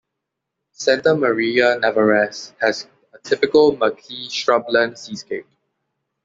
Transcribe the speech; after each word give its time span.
Santa 0.71 1.13
Maria 1.13 1.77
Navarrese 1.79 2.53
has 2.59 2.87
a 3.13 3.19
typical 3.19 3.77
maquis 3.77 4.29
shrubland 4.31 4.97
seascape. 4.97 5.45